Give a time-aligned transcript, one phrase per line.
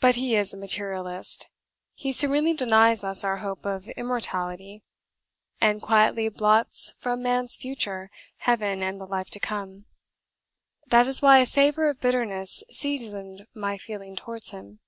[0.00, 1.48] But he is a materialist:
[1.94, 4.82] he serenely denies us our hope of immortality,
[5.58, 9.86] and quietly blots from man's future Heaven and the Life to come.
[10.88, 14.80] That is why a savour of bitterness seasoned my feeling towards him.